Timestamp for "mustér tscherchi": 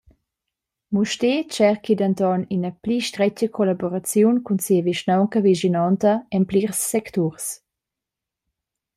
0.95-1.95